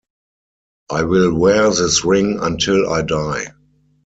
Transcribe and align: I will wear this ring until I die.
I 0.89 1.03
will 1.03 1.31
wear 1.35 1.69
this 1.69 2.03
ring 2.03 2.39
until 2.41 2.89
I 2.91 3.03
die. 3.03 3.51